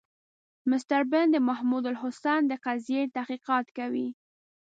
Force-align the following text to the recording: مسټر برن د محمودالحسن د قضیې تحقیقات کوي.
مسټر 0.69 1.01
برن 1.11 1.27
د 1.33 1.37
محمودالحسن 1.49 2.41
د 2.47 2.53
قضیې 2.65 3.01
تحقیقات 3.15 3.65
کوي. 3.77 4.07